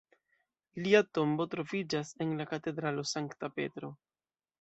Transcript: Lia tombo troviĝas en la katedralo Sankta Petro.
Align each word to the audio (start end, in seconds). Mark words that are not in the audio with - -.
Lia 0.85 1.01
tombo 1.17 1.45
troviĝas 1.51 2.13
en 2.25 2.31
la 2.39 2.47
katedralo 2.53 3.05
Sankta 3.11 3.51
Petro. 3.59 3.93